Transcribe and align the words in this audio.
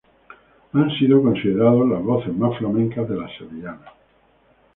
Han 0.73 0.89
sido 0.97 1.21
considerados 1.21 1.87
las 1.87 2.01
voces 2.01 2.35
más 2.35 2.57
flamencas 2.57 3.07
de 3.07 3.17
las 3.17 3.37
sevillanas. 3.37 3.89